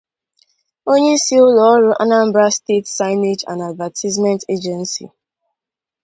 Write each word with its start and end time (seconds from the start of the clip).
onyeisi 0.91 1.35
ụlọọrụ 1.45 1.89
'Anambra 1.95 2.45
State 2.59 2.87
Signage 2.97 3.43
and 3.51 3.61
Advertisement 3.69 4.41
Agency 4.55 5.05